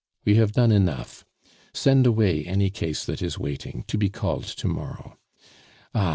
"We 0.25 0.33
have 0.37 0.53
done 0.53 0.71
enough. 0.71 1.25
Send 1.75 2.07
away 2.07 2.43
any 2.45 2.71
case 2.71 3.05
that 3.05 3.21
is 3.21 3.37
waiting, 3.37 3.83
to 3.87 3.99
be 3.99 4.09
called 4.09 4.45
to 4.45 4.67
morrow. 4.67 5.19
Ah! 5.93 6.09